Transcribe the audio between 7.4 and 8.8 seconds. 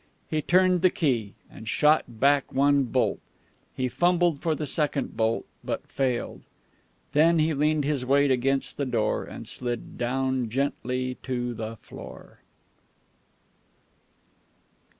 leaned his weight against